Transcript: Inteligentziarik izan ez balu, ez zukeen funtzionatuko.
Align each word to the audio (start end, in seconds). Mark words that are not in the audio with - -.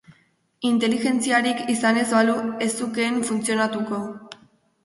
Inteligentziarik 0.69 1.61
izan 1.73 1.99
ez 2.05 2.07
balu, 2.15 2.39
ez 2.67 2.71
zukeen 2.81 3.21
funtzionatuko. 3.31 4.01